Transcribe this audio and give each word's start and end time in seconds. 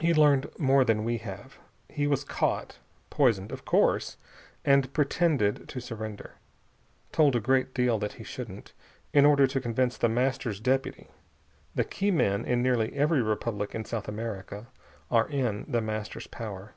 He'd 0.00 0.18
learned 0.18 0.50
more 0.58 0.84
than 0.84 1.04
we 1.04 1.18
have. 1.18 1.60
He 1.88 2.08
was 2.08 2.24
caught 2.24 2.80
poisoned, 3.10 3.52
of 3.52 3.64
course 3.64 4.16
and 4.64 4.92
pretended 4.92 5.68
to 5.68 5.80
surrender. 5.80 6.34
Told 7.12 7.36
a 7.36 7.40
great 7.40 7.72
deal 7.72 7.96
that 8.00 8.14
he 8.14 8.24
shouldn't, 8.24 8.72
in 9.12 9.24
order 9.24 9.46
to 9.46 9.60
convince 9.60 9.96
The 9.96 10.08
Master's 10.08 10.58
deputy. 10.58 11.06
The 11.76 11.84
key 11.84 12.10
men 12.10 12.44
in 12.44 12.60
nearly 12.60 12.92
every 12.92 13.22
republic 13.22 13.72
in 13.72 13.84
South 13.84 14.08
America 14.08 14.66
are 15.12 15.28
in 15.28 15.64
The 15.68 15.80
Master's 15.80 16.26
power. 16.26 16.74